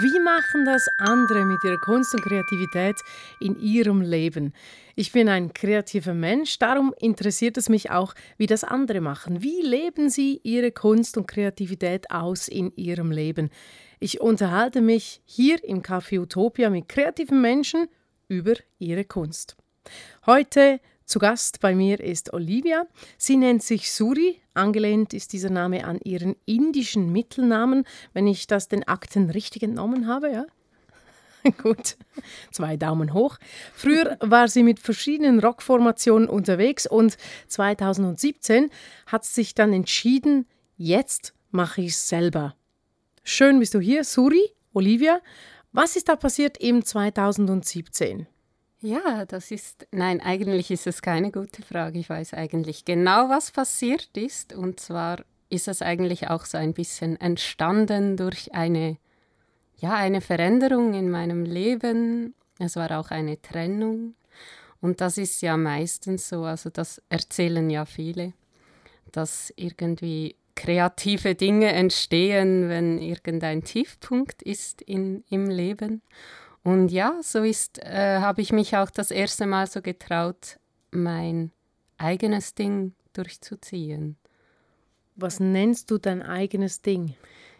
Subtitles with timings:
[0.00, 2.96] Wie machen das andere mit ihrer Kunst und Kreativität
[3.38, 4.52] in ihrem Leben?
[4.96, 9.42] Ich bin ein kreativer Mensch, darum interessiert es mich auch, wie das andere machen.
[9.42, 13.50] Wie leben sie ihre Kunst und Kreativität aus in ihrem Leben?
[14.00, 17.86] Ich unterhalte mich hier im Café Utopia mit kreativen Menschen
[18.26, 19.56] über ihre Kunst.
[20.26, 22.86] Heute zu Gast bei mir ist Olivia.
[23.18, 24.40] Sie nennt sich Suri.
[24.54, 30.06] Angelehnt ist dieser Name an ihren indischen Mittelnamen, wenn ich das den Akten richtig entnommen
[30.06, 30.46] habe, ja?
[31.62, 31.96] Gut,
[32.52, 33.38] zwei Daumen hoch.
[33.74, 37.18] Früher war sie mit verschiedenen Rockformationen unterwegs und
[37.48, 38.70] 2017
[39.06, 40.46] hat sie sich dann entschieden,
[40.76, 42.54] jetzt mache ich es selber.
[43.24, 45.20] Schön bist du hier, Suri, Olivia.
[45.72, 48.26] Was ist da passiert im 2017?
[48.84, 51.98] Ja, das ist, nein, eigentlich ist es keine gute Frage.
[51.98, 54.52] Ich weiß eigentlich genau, was passiert ist.
[54.52, 58.98] Und zwar ist es eigentlich auch so ein bisschen entstanden durch eine,
[59.78, 62.34] ja, eine Veränderung in meinem Leben.
[62.58, 64.16] Es war auch eine Trennung.
[64.82, 68.34] Und das ist ja meistens so, also das erzählen ja viele,
[69.12, 76.02] dass irgendwie kreative Dinge entstehen, wenn irgendein Tiefpunkt ist in, im Leben.
[76.64, 80.58] Und ja, so ist, äh, habe ich mich auch das erste Mal so getraut,
[80.90, 81.52] mein
[81.98, 84.16] eigenes Ding durchzuziehen.
[85.14, 87.14] Was nennst du dein eigenes Ding?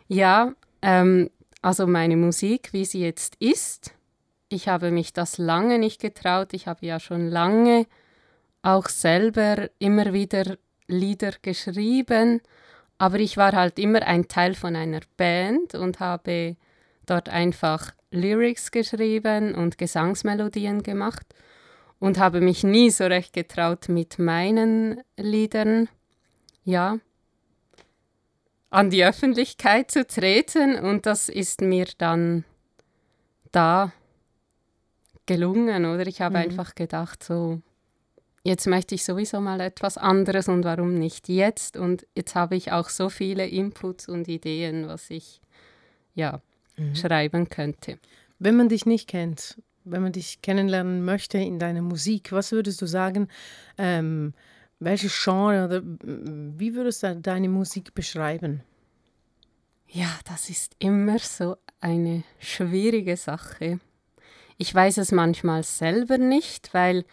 [0.08, 3.94] Ja, ähm, also meine Musik, wie sie jetzt ist.
[4.48, 6.54] Ich habe mich das lange nicht getraut.
[6.54, 7.86] Ich habe ja schon lange
[8.62, 12.40] auch selber immer wieder Lieder geschrieben,
[12.98, 16.56] aber ich war halt immer ein Teil von einer Band und habe
[17.06, 21.26] dort einfach Lyrics geschrieben und Gesangsmelodien gemacht
[21.98, 25.88] und habe mich nie so recht getraut mit meinen Liedern,
[26.64, 26.98] ja,
[28.70, 32.44] an die Öffentlichkeit zu treten und das ist mir dann
[33.52, 33.92] da
[35.26, 36.06] gelungen, oder?
[36.06, 36.44] Ich habe mhm.
[36.44, 37.60] einfach gedacht, so,
[38.42, 41.76] jetzt möchte ich sowieso mal etwas anderes und warum nicht jetzt?
[41.76, 45.40] Und jetzt habe ich auch so viele Inputs und Ideen, was ich,
[46.14, 46.40] ja,
[46.76, 46.94] mhm.
[46.94, 47.98] schreiben könnte.
[48.38, 52.80] Wenn man dich nicht kennt, wenn man dich kennenlernen möchte in deiner Musik, was würdest
[52.80, 53.28] du sagen,
[53.78, 54.32] ähm,
[54.80, 58.62] welche Genre oder wie würdest du deine Musik beschreiben?
[59.88, 63.78] Ja, das ist immer so eine schwierige Sache.
[64.58, 67.04] Ich weiß es manchmal selber nicht, weil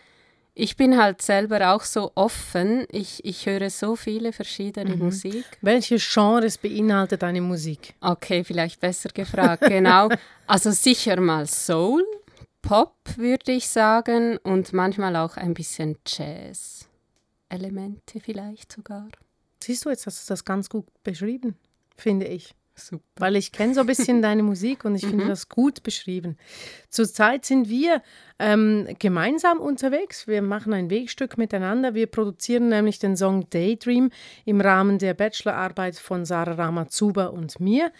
[0.53, 2.85] ich bin halt selber auch so offen.
[2.89, 5.05] Ich, ich höre so viele verschiedene mhm.
[5.05, 5.45] Musik.
[5.61, 7.95] Welche Genres beinhaltet deine Musik?
[8.01, 9.63] Okay, vielleicht besser gefragt.
[9.67, 10.09] genau.
[10.47, 12.03] Also sicher mal Soul,
[12.61, 16.89] Pop würde ich sagen und manchmal auch ein bisschen Jazz.
[17.47, 19.07] Elemente vielleicht sogar.
[19.63, 21.55] Siehst du, jetzt hast du das ganz gut beschrieben,
[21.95, 22.53] finde ich.
[22.87, 23.03] Super.
[23.17, 25.29] Weil ich kenne so ein bisschen deine Musik und ich finde mhm.
[25.29, 26.37] das gut beschrieben.
[26.89, 28.01] Zurzeit sind wir
[28.39, 30.27] ähm, gemeinsam unterwegs.
[30.27, 31.93] Wir machen ein Wegstück miteinander.
[31.93, 34.09] Wir produzieren nämlich den Song Daydream
[34.45, 37.91] im Rahmen der Bachelorarbeit von Sarah Ramazuba und mir.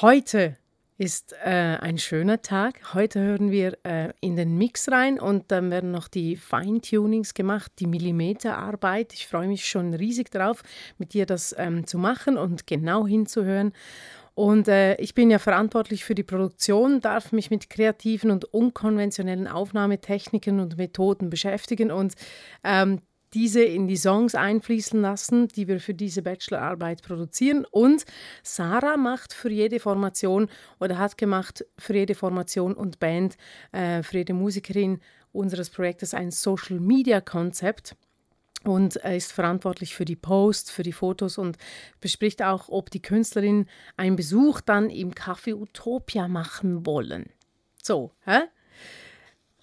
[0.00, 0.56] Heute
[0.98, 2.92] ist äh, ein schöner Tag.
[2.92, 7.70] Heute hören wir äh, in den Mix rein und dann werden noch die Feintunings gemacht,
[7.78, 9.14] die Millimeterarbeit.
[9.14, 10.64] Ich freue mich schon riesig darauf,
[10.98, 13.72] mit dir das ähm, zu machen und genau hinzuhören.
[14.34, 19.46] Und äh, ich bin ja verantwortlich für die Produktion, darf mich mit kreativen und unkonventionellen
[19.46, 21.92] Aufnahmetechniken und Methoden beschäftigen.
[21.92, 22.14] Und
[22.64, 23.00] ähm,
[23.34, 27.66] diese in die Songs einfließen lassen, die wir für diese Bachelorarbeit produzieren.
[27.70, 28.04] Und
[28.42, 30.48] Sarah macht für jede Formation
[30.80, 33.36] oder hat gemacht für jede Formation und Band,
[33.72, 35.00] äh, für jede Musikerin
[35.32, 37.94] unseres Projektes ein Social Media Konzept
[38.64, 41.56] und ist verantwortlich für die Posts, für die Fotos und
[42.00, 43.66] bespricht auch, ob die Künstlerin
[43.96, 47.30] einen Besuch dann im Café Utopia machen wollen.
[47.82, 48.40] So, hä?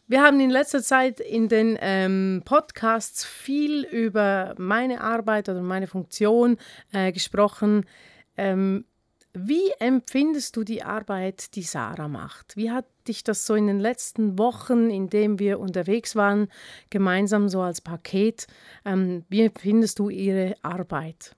[0.07, 5.87] Wir haben in letzter Zeit in den ähm, Podcasts viel über meine Arbeit oder meine
[5.87, 6.57] Funktion
[6.91, 7.85] äh, gesprochen.
[8.37, 8.85] Ähm,
[9.33, 12.55] wie empfindest du die Arbeit, die Sarah macht?
[12.55, 16.49] Wie hat dich das so in den letzten Wochen, in denen wir unterwegs waren,
[16.91, 18.45] gemeinsam so als Paket,
[18.85, 21.35] ähm, wie empfindest du ihre Arbeit?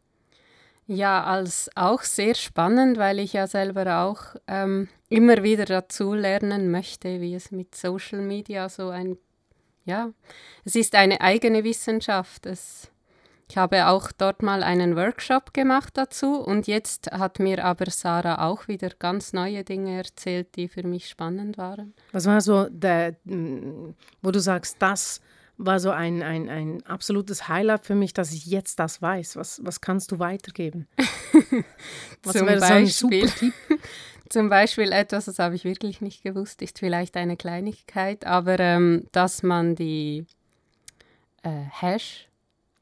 [0.88, 6.72] Ja, als auch sehr spannend, weil ich ja selber auch ähm, immer wieder dazu lernen
[6.72, 9.18] möchte, wie es mit Social Media so ein,
[9.84, 10.12] ja,
[10.64, 12.46] es ist eine eigene Wissenschaft.
[12.46, 12.90] Es,
[13.50, 18.48] ich habe auch dort mal einen Workshop gemacht dazu und jetzt hat mir aber Sarah
[18.48, 21.96] auch wieder ganz neue Dinge erzählt, die für mich spannend waren.
[22.14, 25.20] Was war so der, wo du sagst, das
[25.58, 29.36] war so ein, ein, ein absolutes Highlight für mich, dass ich jetzt das weiß.
[29.36, 30.88] Was, was kannst du weitergeben?
[32.24, 33.10] was Zum Beispiel, so
[34.30, 39.08] Zum Beispiel etwas, das habe ich wirklich nicht gewusst, ist vielleicht eine Kleinigkeit, aber ähm,
[39.12, 40.26] dass man die
[41.44, 42.28] äh, Hash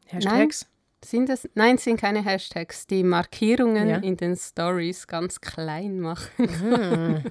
[0.08, 0.68] Hashtags?
[1.04, 1.50] Nein, sind es?
[1.56, 2.88] Nein, sind keine Hashtags.
[2.88, 3.98] Die Markierungen Ja.
[3.98, 6.50] in den Stories ganz klein machen.
[6.72, 7.22] Ah.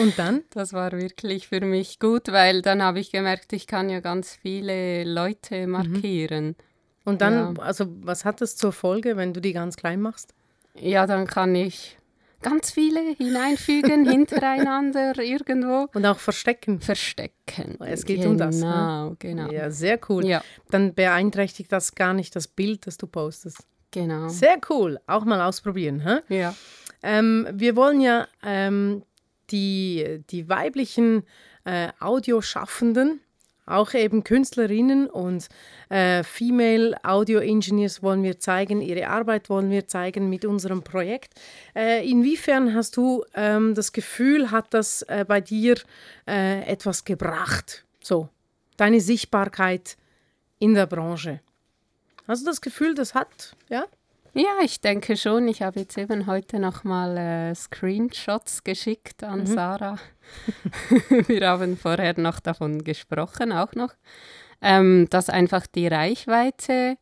[0.00, 0.42] Und dann?
[0.50, 4.34] Das war wirklich für mich gut, weil dann habe ich gemerkt, ich kann ja ganz
[4.34, 6.56] viele Leute markieren.
[7.04, 7.62] Und dann, Ja.
[7.62, 10.34] also was hat das zur Folge, wenn du die ganz klein machst?
[10.74, 11.98] Ja, dann kann ich
[12.42, 16.80] ganz viele hineinfügen, hintereinander irgendwo Und auch verstecken.
[16.80, 17.78] verstecken.
[17.80, 19.14] Es geht um das, ne?
[19.18, 19.50] Genau, genau.
[19.52, 20.26] Ja, sehr cool.
[20.26, 23.58] Ja, Dann beeinträchtigt das gar nicht das Bild, das du postest.
[23.90, 24.28] genau.
[24.28, 24.98] Sehr cool.
[25.06, 26.00] Auch mal ausprobieren.
[26.00, 26.18] Hä?
[26.28, 26.54] Ja.
[27.02, 29.02] Ähm, wir wollen ja ähm,
[29.50, 31.24] die, die weiblichen
[31.64, 33.20] äh, Audioschaffenden,
[33.66, 35.48] auch eben Künstlerinnen und
[35.88, 41.34] äh, Female Audio Engineers wollen wir zeigen, ihre Arbeit wollen wir zeigen mit unserem Projekt.
[41.74, 45.76] Äh, inwiefern hast du ähm, das Gefühl, hat das äh, bei dir
[46.26, 47.84] äh, etwas gebracht?
[48.02, 48.28] So,
[48.76, 49.96] deine Sichtbarkeit
[50.58, 51.40] in der Branche.
[52.26, 53.84] Hast du das Gefühl, das hat, ja?
[54.34, 55.46] Ja, ich denke schon.
[55.48, 59.98] Ich habe jetzt eben heute nochmal äh, Screenshots geschickt an Sarah.
[61.26, 63.92] Wir haben vorher noch davon gesprochen, auch noch,
[64.62, 66.96] ähm, dass einfach die Reichweite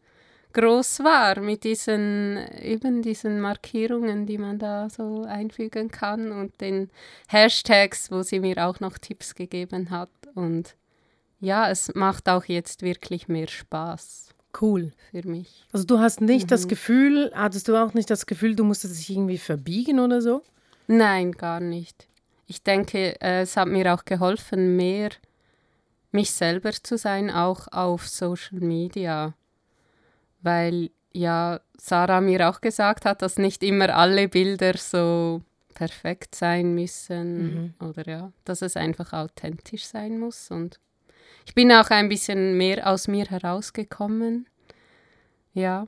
[0.55, 6.91] groß war mit diesen eben diesen Markierungen, die man da so einfügen kann und den
[7.29, 10.11] Hashtags, wo sie mir auch noch Tipps gegeben hat.
[10.35, 10.75] Und
[11.39, 14.93] ja, es macht auch jetzt wirklich mehr Spaß Cool.
[15.11, 15.65] für mich.
[15.73, 19.11] Also du hast nicht das Gefühl, hattest du auch nicht das Gefühl, du musstest dich
[19.11, 20.43] irgendwie verbiegen oder so?
[20.87, 22.09] Nein, gar nicht.
[22.47, 25.11] Ich denke, äh, es hat mir auch geholfen, mehr
[26.13, 29.35] mich selber zu sein, auch auf Social Media.
[30.43, 35.43] Weil ja Sarah mir auch gesagt hat, dass nicht immer alle Bilder so
[35.75, 40.51] perfekt sein müssen oder ja, dass es einfach authentisch sein muss.
[40.51, 40.79] Und
[41.47, 44.47] ich bin auch ein bisschen mehr aus mir herausgekommen.
[45.53, 45.87] Ja,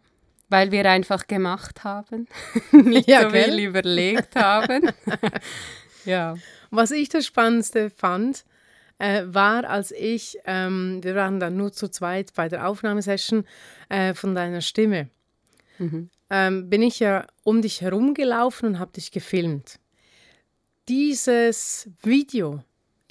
[0.48, 2.28] weil wir einfach gemacht haben,
[2.72, 3.60] nicht Ja, so viel gell?
[3.60, 4.90] überlegt haben.
[6.04, 6.34] ja.
[6.70, 8.44] Was ich das Spannendste fand,
[8.98, 13.44] äh, war, als ich, ähm, wir waren dann nur zu zweit bei der Aufnahmesession
[13.88, 15.08] äh, von deiner Stimme,
[16.30, 19.80] ähm, bin ich ja um dich herumgelaufen und habe dich gefilmt.
[20.88, 22.62] Dieses Video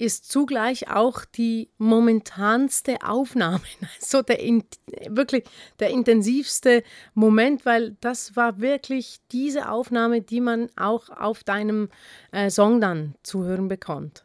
[0.02, 3.62] ist zugleich auch die momentanste Aufnahme,
[4.00, 4.64] so der in,
[5.08, 5.44] wirklich
[5.78, 6.82] der intensivste
[7.14, 11.88] Moment, weil das war wirklich diese Aufnahme, die man auch auf deinem
[12.32, 14.24] äh, Song dann zu hören bekommt.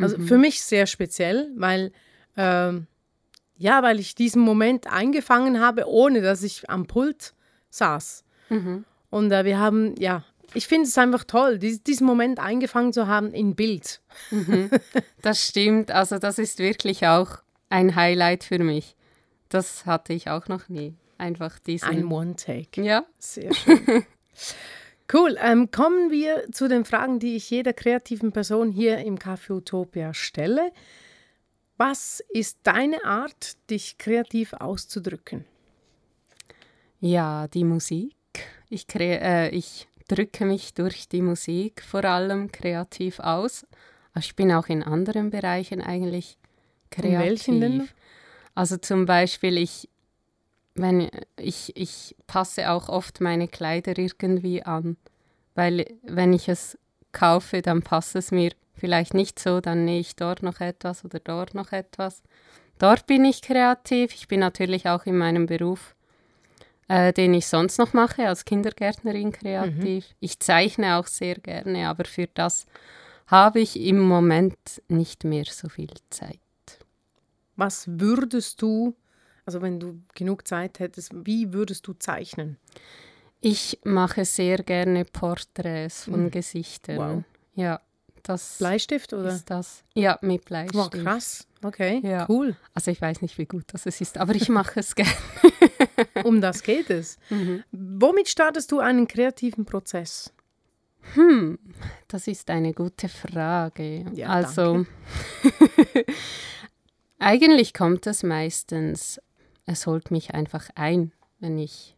[0.00, 1.90] Also für mich sehr speziell, weil
[2.36, 2.86] ähm,
[3.56, 7.34] ja, weil ich diesen Moment eingefangen habe, ohne dass ich am Pult
[7.70, 8.24] saß.
[9.10, 10.24] Und äh, wir haben, ja,
[10.54, 14.00] ich finde es einfach toll, dies, diesen Moment eingefangen zu haben in Bild.
[15.22, 15.90] Das stimmt.
[15.90, 18.96] Also das ist wirklich auch ein Highlight für mich.
[19.48, 20.94] Das hatte ich auch noch nie.
[21.18, 21.88] Einfach diesen.
[21.88, 22.82] Ein One-Take.
[22.82, 23.04] ja.
[23.18, 24.04] Sehr schön.
[25.12, 25.36] cool.
[25.40, 30.14] Ähm, kommen wir zu den Fragen, die ich jeder kreativen Person hier im Café Utopia
[30.14, 30.72] stelle.
[31.76, 35.44] Was ist deine Art, dich kreativ auszudrücken?
[37.00, 38.14] Ja, die Musik.
[38.68, 43.66] Ich, kre äh, ich drücke mich durch die Musik vor allem kreativ aus.
[44.12, 46.38] Aber ich bin auch in anderen Bereichen eigentlich
[46.90, 47.18] kreativ.
[47.18, 47.88] welchen denn?
[48.54, 49.88] Also zum Beispiel, ich,
[50.74, 54.96] wenn, ich, ich passe auch oft meine Kleider irgendwie an.
[55.54, 56.78] Weil wenn ich es
[57.12, 61.20] kaufe, dann passt es mir vielleicht nicht so, dann nähe ich dort noch etwas oder
[61.20, 62.22] dort noch etwas.
[62.78, 64.14] Dort bin ich kreativ.
[64.14, 65.94] Ich bin natürlich auch in meinem Beruf
[66.88, 70.06] äh, den ich sonst noch mache, als Kindergärtnerin kreativ.
[70.20, 72.66] Ich zeichne auch sehr gerne, aber für das
[73.26, 74.56] habe ich im Moment
[74.88, 76.38] nicht mehr so viel Zeit.
[77.56, 78.94] Was würdest du,
[79.44, 82.56] also wenn du genug Zeit hättest, wie würdest du zeichnen?
[83.40, 86.96] Ich mache sehr gerne Porträts von Gesichtern.
[86.96, 87.24] Wow.
[87.54, 87.80] Ja,
[88.22, 89.28] das Bleistift oder?
[89.28, 89.84] ist das.
[89.94, 90.74] Ja, mit Bleistift.
[90.74, 91.46] Wow, krass.
[91.62, 92.26] Okay, Ja.
[92.28, 92.56] cool.
[92.74, 95.12] Also ich weiß nicht, wie gut das ist, aber ich mache es gerne.
[96.24, 97.18] Um das geht es.
[97.30, 97.62] Mhm.
[97.72, 100.32] Womit startest du einen kreativen Prozess?
[101.14, 101.58] Hm,
[102.08, 104.04] das ist eine gute Frage.
[104.12, 104.84] Ja, also,
[107.18, 109.20] eigentlich kommt es meistens,
[109.66, 111.96] es holt mich einfach ein, wenn ich,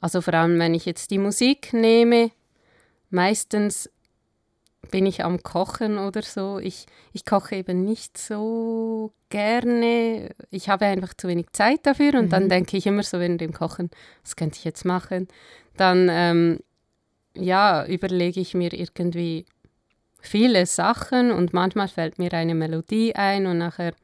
[0.00, 2.30] also vor allem, wenn ich jetzt die Musik nehme,
[3.10, 3.90] meistens
[4.90, 6.58] bin ich am Kochen oder so.
[6.58, 10.30] Ich, ich koche eben nicht so gerne.
[10.50, 13.52] Ich habe einfach zu wenig Zeit dafür und dann denke ich immer so während dem
[13.52, 13.90] Kochen,
[14.22, 15.28] was könnte ich jetzt machen?
[15.76, 16.58] Dann ähm,
[17.34, 19.46] ja, überlege ich mir irgendwie
[20.20, 23.94] viele Sachen und manchmal fällt mir eine Melodie ein und nachher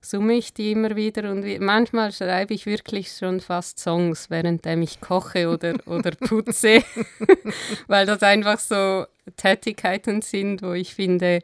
[0.00, 5.00] summe ich die immer wieder und manchmal schreibe ich wirklich schon fast Songs, während ich
[5.00, 6.82] koche oder, oder putze,
[7.86, 11.40] weil das einfach so Tätigkeiten sind, wo ich finde,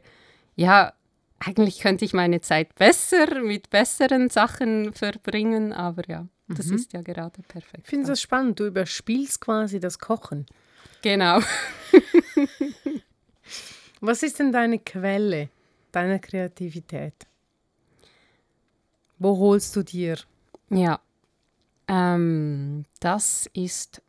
[0.55, 0.93] ja,
[1.39, 6.75] eigentlich könnte ich meine Zeit besser mit besseren Sachen verbringen, aber ja, das mhm.
[6.75, 7.83] ist ja gerade perfekt.
[7.83, 10.47] Ich finde das spannend, du überspielst quasi das Kochen.
[11.03, 11.39] Genau.
[14.01, 15.49] Was ist denn deine Quelle
[15.91, 17.13] deiner Kreativität?
[19.19, 20.17] Wo holst du dir?
[20.69, 20.99] Ja,
[21.87, 24.01] ähm, das ist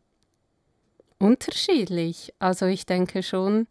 [1.17, 2.33] unterschiedlich.
[2.39, 3.67] Also ich denke schon,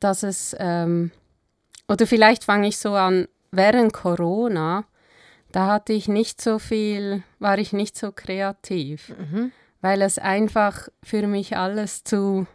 [0.00, 1.10] dass es, ähm,
[1.88, 4.84] oder vielleicht fange ich so an, während Corona,
[5.52, 9.52] da hatte ich nicht so viel, war ich nicht so kreativ, mhm.
[9.80, 12.46] weil es einfach für mich alles zu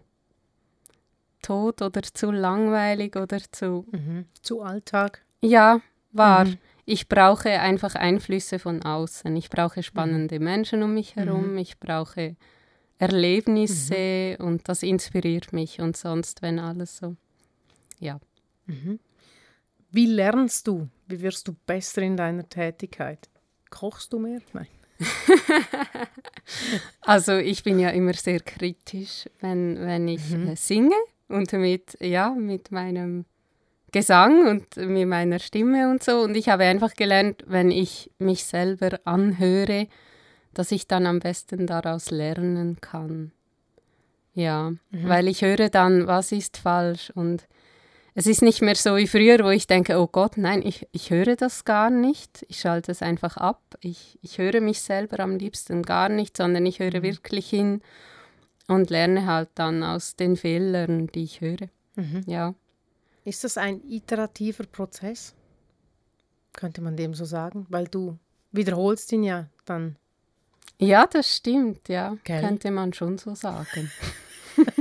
[1.43, 3.85] tot oder zu langweilig oder zu...
[3.91, 4.25] Mhm.
[4.41, 5.23] Zu Alltag?
[5.41, 5.79] Ja,
[6.11, 6.45] war.
[6.45, 6.57] Mhm.
[6.89, 9.35] Ich brauche einfach Einflüsse von außen.
[9.35, 10.45] Ich brauche spannende mhm.
[10.45, 11.51] Menschen um mich herum.
[11.51, 11.57] Mhm.
[11.57, 12.37] Ich brauche
[12.97, 14.45] Erlebnisse mhm.
[14.45, 15.81] und das inspiriert mich.
[15.81, 17.17] Und sonst, wenn alles so,
[17.99, 18.21] ja.
[18.67, 19.01] Mhm.
[19.91, 20.87] Wie lernst du?
[21.07, 23.27] Wie wirst du besser in deiner Tätigkeit?
[23.69, 24.39] Kochst du mehr?
[24.53, 24.67] Nein.
[27.01, 30.55] also ich bin ja immer sehr kritisch, wenn, wenn ich mhm.
[30.55, 30.95] singe
[31.27, 33.25] und mit, ja, mit meinem
[33.91, 36.19] Gesang und mit meiner Stimme und so.
[36.19, 39.87] Und ich habe einfach gelernt, wenn ich mich selber anhöre,
[40.53, 43.31] dass ich dann am besten daraus lernen kann.
[44.33, 45.07] Ja, mhm.
[45.09, 47.47] weil ich höre dann, was ist falsch und
[48.19, 51.11] es ist nicht mehr so wie früher, wo ich denke, oh Gott, nein, ich, ich
[51.11, 52.43] höre das gar nicht.
[52.49, 53.61] Ich schalte es einfach ab.
[53.79, 57.03] Ich, ich höre mich selber am liebsten gar nicht, sondern ich höre mhm.
[57.03, 57.81] wirklich hin
[58.67, 61.69] und lerne halt dann aus den Fehlern, die ich höre.
[61.95, 62.23] Mhm.
[62.25, 62.55] Ja.
[63.27, 65.35] Ist das ein iterativer Prozess?
[66.53, 67.65] Könnte man dem so sagen?
[67.67, 68.17] Weil du
[68.53, 69.97] wiederholst ihn ja dann.
[70.79, 72.15] Ja, das stimmt, ja.
[72.23, 72.39] Gell?
[72.39, 73.91] Könnte man schon so sagen.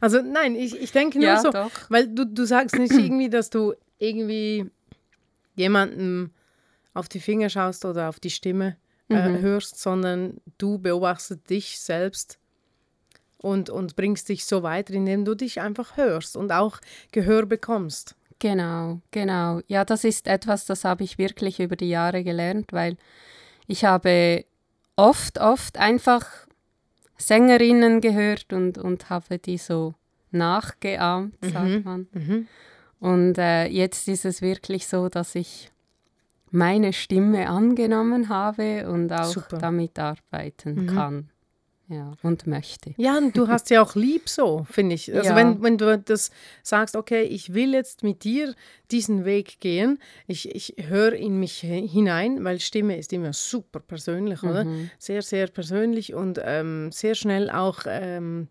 [0.00, 1.70] also nein, ich, ich denke nur ja, so, doch.
[1.90, 4.70] weil du, du sagst nicht irgendwie, dass du irgendwie
[5.56, 6.30] jemandem
[6.94, 8.78] auf die Finger schaust oder auf die Stimme
[9.10, 9.40] äh, mhm.
[9.40, 12.38] hörst, sondern du beobachtest dich selbst
[13.42, 16.78] und, und bringst dich so weiter, indem du dich einfach hörst und auch
[17.12, 18.14] Gehör bekommst.
[18.38, 19.60] Genau, genau.
[19.66, 22.96] Ja, das ist etwas, das habe ich wirklich über die Jahre gelernt, weil
[23.66, 24.44] ich habe
[24.96, 26.26] oft, oft einfach
[27.18, 29.94] Sängerinnen gehört und, und habe die so
[30.30, 31.82] nachgeahmt, sagt mhm.
[31.84, 32.08] man.
[32.12, 32.48] Mhm.
[32.98, 35.70] Und äh, jetzt ist es wirklich so, dass ich
[36.50, 39.58] meine Stimme angenommen habe und auch Super.
[39.58, 40.86] damit arbeiten mhm.
[40.86, 41.30] kann.
[41.90, 42.94] Ja, und möchte.
[42.98, 45.12] Ja, und du hast ja auch lieb so, finde ich.
[45.12, 45.36] Also ja.
[45.36, 46.30] wenn, wenn du das
[46.62, 48.54] sagst, okay, ich will jetzt mit dir
[48.92, 54.42] diesen Weg gehen, ich, ich höre in mich hinein, weil Stimme ist immer super persönlich,
[54.42, 54.50] mhm.
[54.50, 54.66] oder?
[55.00, 58.46] Sehr, sehr persönlich und ähm, sehr schnell auch ähm,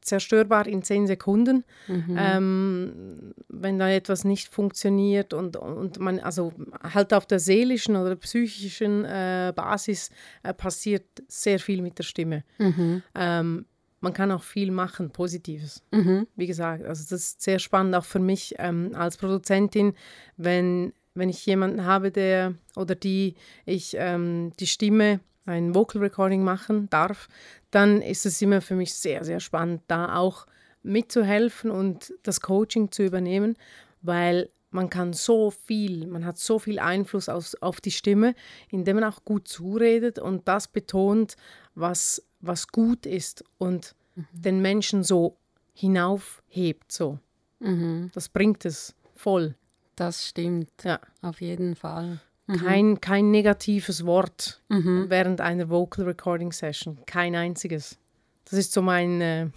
[0.00, 2.16] zerstörbar in zehn Sekunden, mhm.
[2.18, 8.16] ähm, wenn da etwas nicht funktioniert und, und man, also halt auf der seelischen oder
[8.16, 10.10] psychischen äh, Basis
[10.42, 12.44] äh, passiert sehr viel mit der Stimme.
[12.58, 13.02] Mhm.
[13.14, 13.66] Ähm,
[14.00, 15.82] man kann auch viel machen, Positives.
[15.90, 16.26] Mhm.
[16.36, 19.94] Wie gesagt, also das ist sehr spannend auch für mich ähm, als Produzentin,
[20.36, 23.34] wenn, wenn ich jemanden habe, der oder die
[23.66, 27.28] ich ähm, die Stimme ein Vocal Recording machen darf,
[27.70, 30.46] dann ist es immer für mich sehr, sehr spannend, da auch
[30.82, 33.56] mitzuhelfen und das Coaching zu übernehmen,
[34.02, 38.34] weil man kann so viel, man hat so viel Einfluss auf, auf die Stimme,
[38.70, 41.36] indem man auch gut zuredet und das betont,
[41.74, 44.26] was, was gut ist und mhm.
[44.32, 45.36] den Menschen so
[45.72, 46.92] hinaufhebt.
[46.92, 47.18] So.
[47.60, 48.10] Mhm.
[48.12, 49.54] Das bringt es voll.
[49.96, 51.00] Das stimmt, ja.
[51.22, 52.20] auf jeden Fall.
[52.48, 52.56] Mhm.
[52.56, 55.06] Kein, kein negatives Wort mhm.
[55.08, 56.98] während einer Vocal Recording Session.
[57.06, 57.98] Kein einziges.
[58.46, 59.20] Das ist so mein.
[59.20, 59.48] Äh,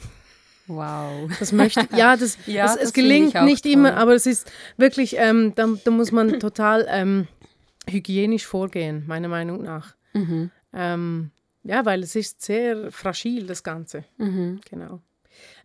[0.68, 1.32] wow.
[1.40, 3.72] Das möchte ja, das, ja, das, das es gelingt nicht toll.
[3.72, 7.28] immer, aber es ist wirklich, ähm, da, da muss man total ähm,
[7.90, 9.96] hygienisch vorgehen, meiner Meinung nach.
[10.14, 10.52] Mhm.
[10.74, 11.32] Ähm,
[11.64, 14.04] ja, weil es ist sehr fragil, das Ganze.
[14.18, 14.60] Mhm.
[14.70, 15.00] Genau.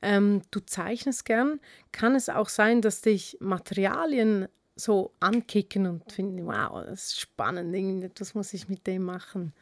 [0.01, 1.59] Ähm, du zeichnest gern.
[1.91, 7.75] Kann es auch sein, dass dich Materialien so ankicken und finden, wow, das ist spannend,
[7.75, 9.53] irgendetwas muss ich mit dem machen.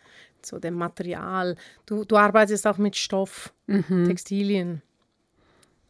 [0.42, 1.56] So dem Material.
[1.86, 4.06] Du, du arbeitest auch mit Stoff, mhm.
[4.06, 4.82] Textilien.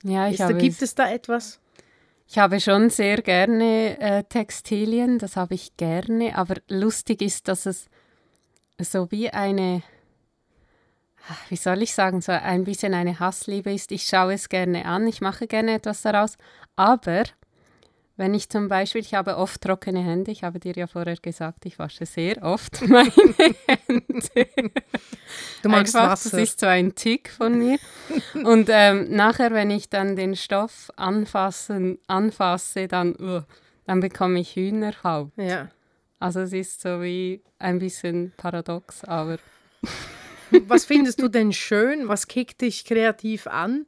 [0.05, 1.59] Ja, ich ist, habe gibt es da etwas?
[2.29, 7.67] Ich habe schon sehr gerne äh, Textilien, das habe ich gerne, aber lustig ist, dass
[7.67, 7.89] es
[8.79, 9.83] so wie eine
[11.49, 13.93] wie soll ich sagen, so ein bisschen eine Hassliebe ist.
[13.93, 16.37] Ich schaue es gerne an, ich mache gerne etwas daraus,
[16.77, 17.25] aber
[18.17, 21.67] wenn ich zum Beispiel, ich habe oft trockene Hände, ich habe dir ja vorher gesagt,
[21.67, 24.49] ich wasche sehr oft meine Hände.
[25.63, 26.31] Du magst Einfach, Wasser.
[26.31, 27.79] Das ist so ein Tick von mir.
[28.45, 33.43] Und ähm, nachher, wenn ich dann den Stoff anfassen, anfasse, dann, uh,
[33.87, 35.33] dann bekomme ich Hühnerhaut.
[35.37, 35.71] Ja.
[36.21, 39.39] Also es ist so wie ein bisschen paradox, aber
[40.69, 42.09] Was findest du denn schön?
[42.09, 43.87] Was kickt dich kreativ an?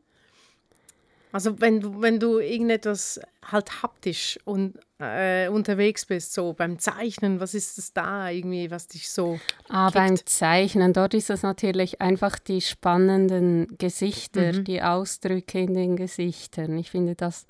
[1.36, 7.40] Also wenn du, wenn du irgendetwas halt haptisch und, äh, unterwegs bist, so beim Zeichnen,
[7.40, 9.38] was ist es da irgendwie, was dich so
[9.68, 9.96] Ah, kickt?
[9.96, 14.64] beim Zeichnen, dort ist es natürlich einfach die spannenden Gesichter, Mhm.
[14.64, 16.78] die Ausdrücke in den Gesichtern.
[16.78, 17.44] Ich finde das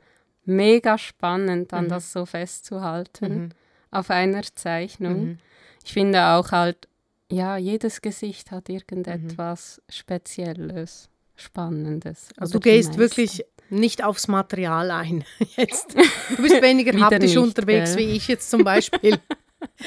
[0.45, 1.91] mega spannend, dann Mhm.
[1.91, 3.49] das so festzuhalten Mhm.
[3.93, 5.21] auf einer Zeichnung.
[5.27, 5.39] Mhm.
[5.85, 6.89] Ich finde auch halt,
[7.31, 12.31] ja, jedes Gesicht hat irgendetwas Spezielles, Spannendes.
[12.37, 15.25] Also du gehst wirklich nicht aufs Material ein
[15.57, 15.95] jetzt.
[15.95, 18.07] Du bist weniger haptisch nicht, unterwegs gell?
[18.07, 19.19] wie ich jetzt zum Beispiel.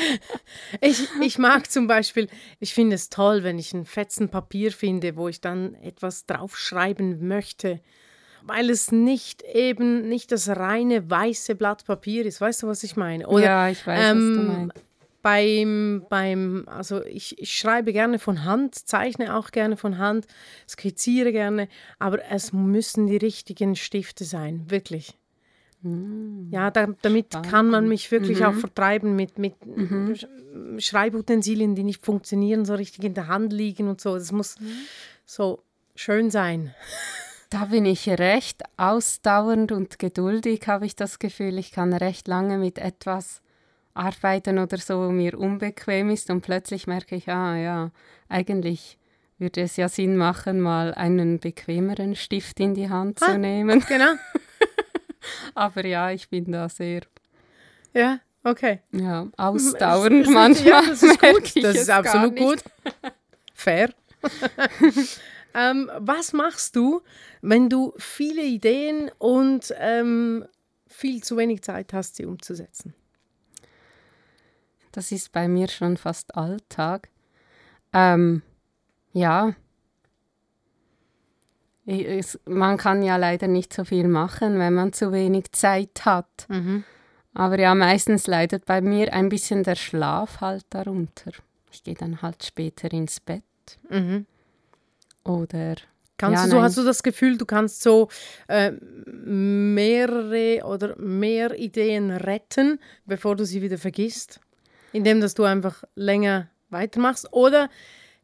[0.82, 2.28] ich, ich mag zum Beispiel,
[2.60, 7.28] ich finde es toll, wenn ich ein Fetzen Papier finde, wo ich dann etwas draufschreiben
[7.28, 7.80] möchte,
[8.44, 12.42] weil es nicht eben nicht das reine weiße Blatt Papier ist.
[12.42, 13.28] Weißt du, was ich meine?
[13.28, 14.89] Oder ja, ich weiß, was du ähm, meinst.
[15.22, 20.28] Beim, beim, also ich, ich schreibe gerne von Hand, zeichne auch gerne von Hand,
[20.68, 25.18] skizziere gerne, aber es müssen die richtigen Stifte sein, wirklich.
[26.52, 30.28] Ja, da, damit kann man mich wirklich auch vertreiben mit, mit Sch-
[30.80, 34.16] Schreibutensilien, die nicht funktionieren, so richtig in der Hand liegen und so.
[34.16, 34.58] Das muss
[35.26, 35.64] so
[35.96, 36.74] schön sein.
[37.50, 41.58] Da bin ich recht ausdauernd und geduldig, habe ich das Gefühl.
[41.58, 43.42] Ich kann recht lange mit etwas
[44.00, 47.92] arbeiten oder so, wo mir unbequem ist und plötzlich merke ich, ah ja,
[48.30, 48.98] eigentlich
[49.38, 53.26] würde es ja Sinn machen, mal einen bequemeren Stift in die Hand Ah.
[53.34, 53.80] zu nehmen.
[53.88, 54.12] Genau.
[55.56, 57.02] Aber ja, ich bin da sehr
[57.94, 58.80] Ja, okay.
[58.92, 60.84] ja, ausdauernd es- manchmal.
[60.84, 61.64] Ja, das ist gut.
[61.64, 62.60] Das ist absolut gut.
[63.54, 63.90] Fair.
[65.54, 67.02] ähm, was machst du,
[67.42, 70.46] wenn du viele Ideen und ähm,
[70.88, 72.94] viel zu wenig Zeit hast, sie umzusetzen?
[74.92, 77.10] Das ist bei mir schon fast Alltag.
[77.94, 78.42] Ähm,
[79.14, 79.54] ja.
[81.86, 86.06] Ich, es, man kann ja leider nicht so viel machen, wenn man zu wenig Zeit
[86.06, 86.48] hat.
[87.34, 91.32] Aber ja, meistens leidet bei mir ein bisschen der Schlaf halt darunter.
[91.72, 93.44] Ich gehe dann halt später ins Bett.
[93.90, 94.26] Mhm.
[95.24, 95.76] Oder
[96.20, 96.64] Kannst Ja, du so, nein.
[96.66, 98.10] hast du das Gefühl, du kannst so
[98.50, 98.74] äh,
[99.06, 104.42] mehrere oder mehr Ideen retten, bevor du sie wieder vergisst,
[104.94, 107.32] indem dass du einfach länger weitermachst?
[107.34, 107.70] Oder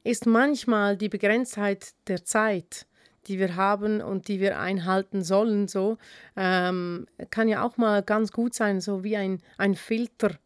[0.03, 2.85] ist manchmal die Begrenztheit der Zeit,
[3.27, 5.97] die wir haben und die wir einhalten sollen, so
[6.35, 10.37] ähm, kann ja auch mal ganz gut sein, so wie ein, ein Filter,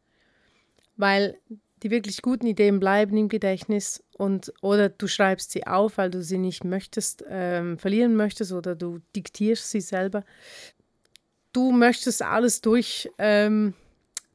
[0.96, 1.38] weil
[1.84, 6.22] die wirklich guten Ideen bleiben im Gedächtnis und oder du schreibst sie auf, weil du
[6.22, 10.24] sie nicht möchtest, ähm, verlieren möchtest oder du diktierst sie selber.
[11.52, 13.74] Du möchtest alles durch, ähm,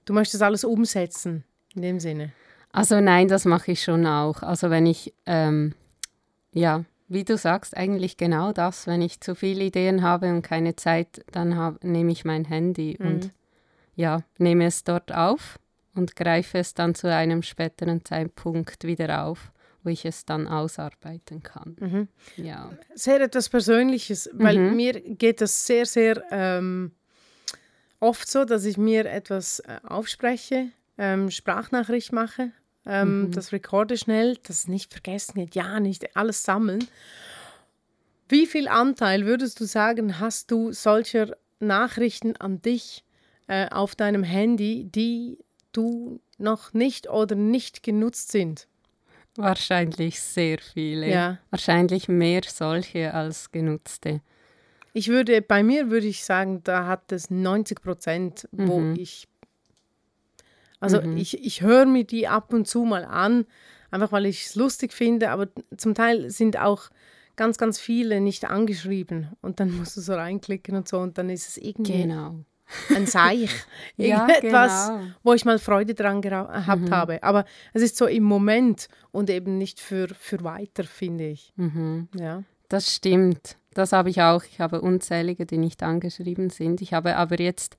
[0.04, 1.44] du möchtest alles umsetzen
[1.74, 2.32] in dem Sinne.
[2.72, 4.42] Also nein, das mache ich schon auch.
[4.42, 5.74] Also wenn ich, ähm,
[6.52, 8.86] ja, wie du sagst, eigentlich genau das.
[8.86, 12.98] Wenn ich zu viele Ideen habe und keine Zeit, dann hab, nehme ich mein Handy
[12.98, 13.32] und
[13.94, 15.58] ja, nehme es dort auf
[15.94, 19.52] und greife es dann zu einem späteren Zeitpunkt wieder auf,
[19.84, 22.08] wo ich es dann ausarbeiten kann.
[22.36, 22.72] Ja.
[22.94, 24.76] Sehr etwas Persönliches, weil Mhm.
[24.76, 26.90] mir geht das sehr, sehr ähm,
[28.00, 32.50] oft so, dass ich mir etwas äh, aufspreche, ähm, Sprachnachricht mache,
[32.86, 36.86] ähm, das recorde schnell, dass es nicht vergessen geht, ja, nicht alles sammeln.
[38.28, 43.04] Wie viel Anteil würdest du sagen, hast du solcher Nachrichten an dich
[43.46, 45.38] äh, auf deinem Handy, die
[45.72, 48.66] du noch nicht oder nicht genutzt sind?
[49.36, 51.10] Wahrscheinlich sehr viele.
[51.10, 51.38] Ja.
[51.50, 54.20] Wahrscheinlich mehr solche als genutzte.
[54.92, 58.94] Ich würde, bei mir würde ich sagen, da hat es 90 Prozent, wo Mhm.
[58.96, 59.26] ich,
[60.84, 63.46] also ich, ich höre mir die ab und zu mal an,
[63.90, 66.90] einfach weil ich es lustig finde, aber zum Teil sind auch
[67.36, 71.30] ganz, ganz viele nicht angeschrieben und dann musst du so reinklicken und so und dann
[71.30, 72.44] ist es irgendwie Genau.
[72.94, 73.50] ein Seich,
[73.96, 75.00] Ja, irgendetwas, genau.
[75.22, 79.58] wo ich mal Freude dran gehabt habe, aber es ist so im Moment und eben
[79.58, 82.08] nicht für, für weiter, finde ich, Mhm.
[82.18, 82.42] ja.
[82.70, 83.56] Das stimmt.
[83.74, 84.42] Das habe ich auch.
[84.44, 86.80] Ich habe unzählige, die nicht angeschrieben sind.
[86.80, 87.76] Ich habe aber jetzt,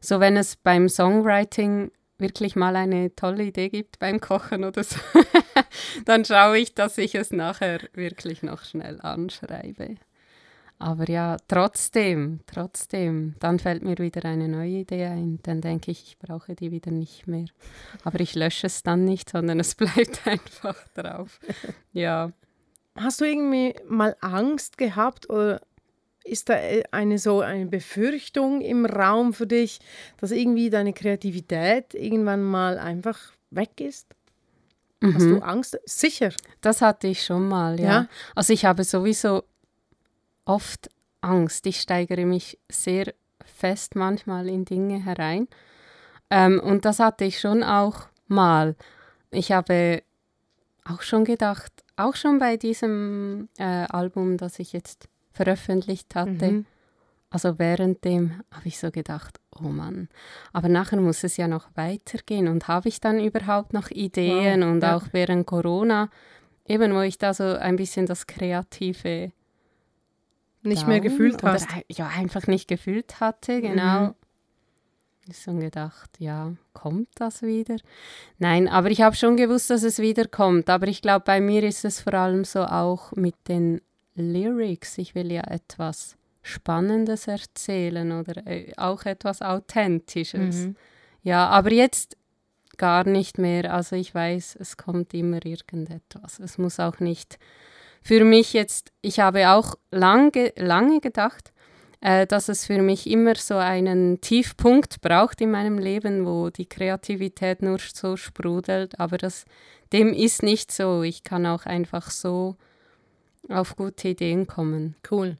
[0.00, 1.90] so wenn es beim Songwriting
[2.22, 4.98] wirklich mal eine tolle Idee gibt beim Kochen oder so,
[6.06, 9.96] dann schaue ich, dass ich es nachher wirklich noch schnell anschreibe.
[10.82, 15.38] Aber ja, trotzdem, trotzdem, dann fällt mir wieder eine neue Idee ein.
[15.44, 17.46] Dann denke ich, ich brauche die wieder nicht mehr.
[18.02, 21.38] Aber ich lösche es dann nicht, sondern es bleibt einfach drauf.
[21.92, 22.32] Ja.
[22.96, 25.60] Hast du irgendwie mal Angst gehabt oder
[26.24, 29.80] ist da äh, eine so eine Befürchtung im Raum für dich,
[30.18, 33.18] dass irgendwie deine Kreativität irgendwann mal einfach
[33.50, 34.06] weg ist?
[35.00, 35.14] Mhm.
[35.14, 35.42] Hast du mhm.
[35.42, 35.80] Angst?
[35.84, 36.30] Sicher.
[36.60, 37.86] Das hatte ich schon mal, ja.
[37.86, 38.08] ja.
[38.34, 39.44] Also ich habe sowieso
[40.44, 41.66] oft Angst.
[41.66, 43.12] Ich steigere mich sehr
[43.44, 45.48] fest manchmal in Dinge herein.
[46.30, 48.76] Ähm, und das hatte ich schon auch mal.
[49.30, 50.02] Ich habe
[50.84, 56.66] auch schon gedacht, auch schon bei diesem äh, Album, das ich jetzt veröffentlicht hatte, mhm.
[57.30, 60.08] also währenddem habe ich so gedacht, oh Mann,
[60.52, 62.48] aber nachher muss es ja noch weitergehen.
[62.48, 64.62] Und habe ich dann überhaupt noch Ideen?
[64.62, 64.70] Wow.
[64.70, 64.96] Und ja.
[64.96, 66.10] auch während Corona,
[66.66, 69.32] eben wo ich da so ein bisschen das Kreative
[70.62, 71.68] nicht mehr gefühlt hast.
[71.88, 74.08] Ja, einfach nicht gefühlt hatte, genau.
[74.08, 74.14] Mhm.
[75.28, 77.76] Ich so gedacht, ja, kommt das wieder?
[78.38, 80.68] Nein, aber ich habe schon gewusst, dass es wieder kommt.
[80.68, 83.80] Aber ich glaube, bei mir ist es vor allem so auch mit den
[84.14, 84.98] Lyrics.
[84.98, 90.66] Ich will ja etwas Spannendes erzählen oder äh, auch etwas Authentisches.
[90.66, 90.76] Mhm.
[91.22, 92.16] Ja, aber jetzt
[92.76, 93.72] gar nicht mehr.
[93.72, 96.40] Also ich weiß, es kommt immer irgendetwas.
[96.40, 97.38] Es muss auch nicht
[98.02, 101.52] für mich jetzt, ich habe auch lange, lange gedacht,
[102.00, 106.66] äh, dass es für mich immer so einen Tiefpunkt braucht in meinem Leben, wo die
[106.66, 109.44] Kreativität nur so sprudelt, aber das,
[109.92, 111.02] dem ist nicht so.
[111.02, 112.56] Ich kann auch einfach so
[113.48, 114.96] auf gute Ideen kommen.
[115.10, 115.38] Cool.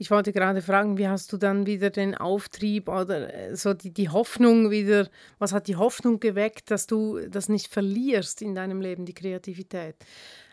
[0.00, 3.92] Ich wollte gerade fragen, wie hast du dann wieder den Auftrieb oder äh, so die,
[3.92, 5.08] die Hoffnung wieder,
[5.38, 9.96] was hat die Hoffnung geweckt, dass du das nicht verlierst in deinem Leben, die Kreativität?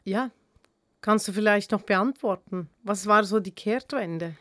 [0.03, 0.31] Ja,
[1.05, 2.67] Kannst du vielleicht noch beantworten?
[2.81, 4.33] Was war so die Kehrtwende?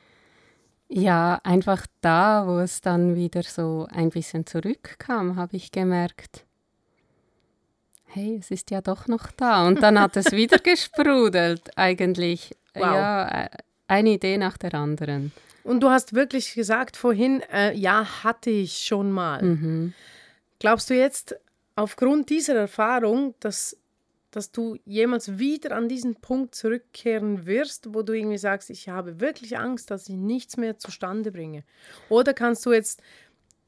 [0.88, 6.46] Ja, einfach da, wo es dann wieder so ein bisschen zurückkam, habe ich gemerkt,
[8.14, 9.66] hey, es ist ja doch noch da.
[9.66, 12.56] Und dann hat es wieder gesprudelt, eigentlich.
[12.74, 12.82] Wow.
[12.82, 13.48] Ja, äh,
[13.88, 15.32] eine Idee nach der anderen.
[15.64, 19.42] Und du hast wirklich gesagt vorhin, äh, ja, hatte ich schon mal.
[19.42, 19.94] Mhm.
[20.58, 21.36] Glaubst du jetzt,
[21.74, 23.76] aufgrund dieser Erfahrung, dass
[24.34, 29.20] dass du jemals wieder an diesen Punkt zurückkehren wirst, wo du irgendwie sagst, ich habe
[29.20, 31.62] wirklich Angst, dass ich nichts mehr zustande bringe?
[32.08, 33.00] Oder kannst du jetzt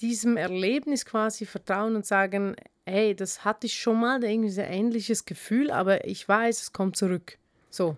[0.01, 5.25] diesem Erlebnis quasi vertrauen und sagen, hey, das hatte ich schon mal, irgendwie ein ähnliches
[5.25, 7.39] Gefühl, aber ich weiß, es kommt zurück.
[7.71, 7.97] So.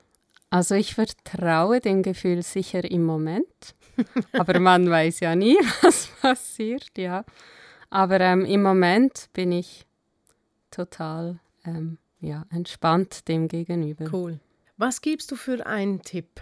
[0.51, 3.75] Also ich vertraue dem Gefühl sicher im Moment,
[4.33, 7.25] aber man weiß ja nie, was passiert, ja.
[7.91, 9.87] Aber ähm, im Moment bin ich
[10.71, 14.09] total ähm, ja, entspannt dem gegenüber.
[14.13, 14.41] Cool.
[14.77, 16.41] Was gibst du für einen Tipp?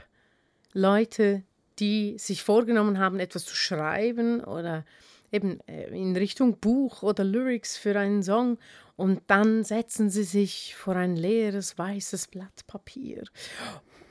[0.73, 1.43] Leute,
[1.79, 4.85] die sich vorgenommen haben, etwas zu schreiben oder
[5.33, 8.59] eben äh, in Richtung Buch oder Lyrics für einen Song
[8.97, 13.25] und dann setzen sie sich vor ein leeres weißes Blatt Papier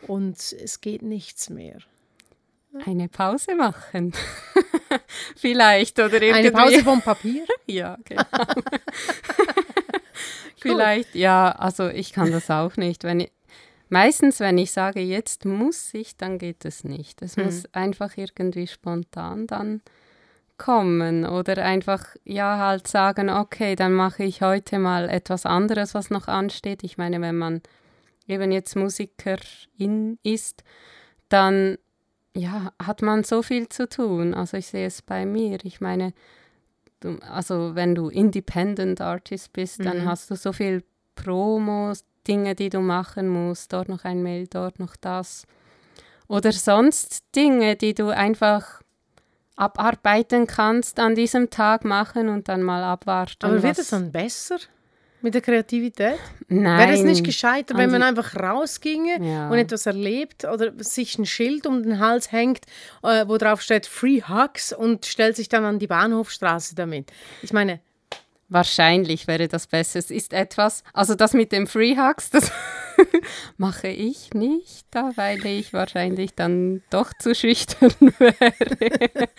[0.07, 1.79] und es geht nichts mehr.
[2.85, 4.13] Eine Pause machen.
[5.35, 6.33] Vielleicht oder irgendwie.
[6.33, 7.45] Eine Pause vom Papier?
[7.67, 8.23] ja, genau.
[10.57, 13.03] Vielleicht, ja, also ich kann das auch nicht.
[13.03, 13.31] Wenn ich,
[13.89, 17.21] meistens, wenn ich sage, jetzt muss ich, dann geht es nicht.
[17.21, 17.45] Es mhm.
[17.45, 19.81] muss einfach irgendwie spontan dann
[20.57, 26.09] kommen oder einfach, ja, halt sagen, okay, dann mache ich heute mal etwas anderes, was
[26.09, 26.83] noch ansteht.
[26.83, 27.61] Ich meine, wenn man
[28.27, 30.63] eben jetzt Musikerin ist,
[31.29, 31.77] dann
[32.35, 34.33] ja, hat man so viel zu tun.
[34.33, 35.57] Also ich sehe es bei mir.
[35.63, 36.13] Ich meine,
[36.99, 40.05] du, also wenn du Independent Artist bist, dann mhm.
[40.05, 40.83] hast du so viel
[41.15, 45.45] Promos, Dinge, die du machen musst, dort noch ein Mail, dort noch das.
[46.27, 48.81] Oder sonst Dinge, die du einfach
[49.55, 53.45] abarbeiten kannst, an diesem Tag machen und dann mal abwarten.
[53.45, 54.57] Aber wird es dann besser?
[55.25, 56.19] mit der Kreativität?
[56.47, 56.79] Nein.
[56.79, 59.49] Wäre es nicht gescheiter, wenn man einfach rausginge ja.
[59.49, 62.65] und etwas erlebt oder sich ein Schild um den Hals hängt,
[63.01, 67.11] äh, wo drauf steht Free Hugs und stellt sich dann an die Bahnhofstraße damit?
[67.41, 67.81] Ich meine,
[68.47, 69.97] Wahrscheinlich wäre das besser.
[69.97, 72.51] Es ist etwas, also das mit dem Free Hugs, das
[73.57, 79.29] mache ich nicht, weil ich wahrscheinlich dann doch zu schüchtern wäre.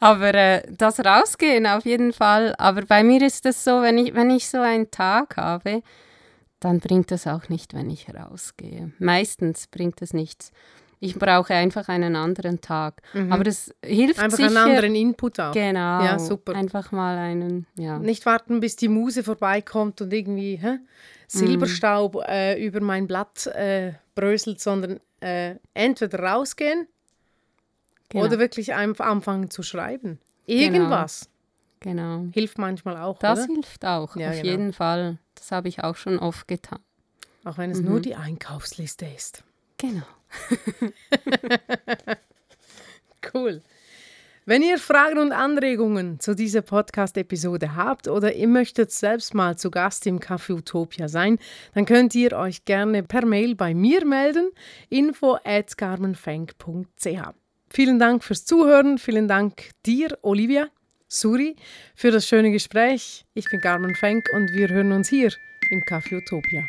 [0.00, 2.54] Aber äh, das Rausgehen auf jeden Fall.
[2.58, 5.82] Aber bei mir ist es so, wenn ich, wenn ich so einen Tag habe,
[6.60, 8.92] dann bringt es auch nicht, wenn ich rausgehe.
[8.98, 10.52] Meistens bringt es nichts.
[11.00, 13.02] Ich brauche einfach einen anderen Tag.
[13.12, 13.32] Mhm.
[13.32, 14.48] Aber das hilft einfach sicher.
[14.48, 15.52] Einfach einen anderen Input auch.
[15.52, 16.02] Genau.
[16.02, 16.54] Ja, super.
[16.54, 17.98] Einfach mal einen, ja.
[17.98, 20.78] Nicht warten, bis die Muse vorbeikommt und irgendwie hä,
[21.28, 22.20] Silberstaub mhm.
[22.26, 26.88] äh, über mein Blatt äh, bröselt, sondern äh, entweder rausgehen
[28.08, 28.24] genau.
[28.24, 30.18] oder wirklich einfach anfangen zu schreiben.
[30.46, 30.60] Genau.
[30.60, 31.28] Irgendwas.
[31.80, 32.18] Genau.
[32.18, 32.32] genau.
[32.32, 33.18] Hilft manchmal auch.
[33.18, 33.54] Das oder?
[33.54, 34.46] hilft auch, ja, auf genau.
[34.46, 35.18] jeden Fall.
[35.34, 36.80] Das habe ich auch schon oft getan.
[37.44, 37.88] Auch wenn es mhm.
[37.88, 39.44] nur die Einkaufsliste ist.
[39.76, 40.02] Genau.
[43.34, 43.62] cool.
[44.48, 49.70] Wenn ihr Fragen und Anregungen zu dieser Podcast-Episode habt oder ihr möchtet selbst mal zu
[49.70, 51.38] Gast im Café Utopia sein,
[51.74, 54.50] dann könnt ihr euch gerne per Mail bei mir melden,
[54.88, 55.76] info at
[57.70, 60.68] Vielen Dank fürs Zuhören, vielen Dank dir, Olivia,
[61.08, 61.54] Suri,
[61.94, 63.26] für das schöne Gespräch.
[63.34, 65.30] Ich bin Carmen Fenk und wir hören uns hier
[65.70, 66.64] im Café Utopia.